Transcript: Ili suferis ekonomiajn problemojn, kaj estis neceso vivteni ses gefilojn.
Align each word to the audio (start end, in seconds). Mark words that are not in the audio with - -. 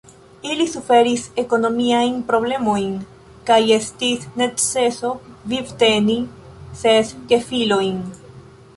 Ili 0.51 0.63
suferis 0.75 1.25
ekonomiajn 1.41 2.15
problemojn, 2.31 2.89
kaj 3.51 3.59
estis 3.77 4.27
neceso 4.43 5.15
vivteni 5.55 6.19
ses 6.85 7.17
gefilojn. 7.35 8.07